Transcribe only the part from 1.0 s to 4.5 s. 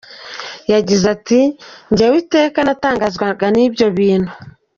ati “Njyewe iteka natangazwaga n’ibyo bintu.